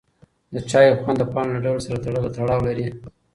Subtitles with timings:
[0.53, 1.97] د چای خوند د پاڼو له ډول سره
[2.35, 2.87] تړاو لري.